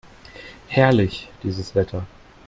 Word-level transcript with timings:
Herrlich, 0.67 1.27
dieses 1.43 1.75
Wetter! 1.75 2.07